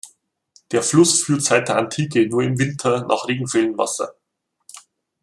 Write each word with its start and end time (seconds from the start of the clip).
Der 0.71 0.81
Fluss 0.81 1.21
führt 1.21 1.43
seit 1.43 1.67
der 1.67 1.77
Antike 1.77 2.27
nur 2.27 2.41
im 2.41 2.57
Winter 2.57 3.05
nach 3.05 3.27
Regenfällen 3.27 3.77
Wasser. 3.77 4.15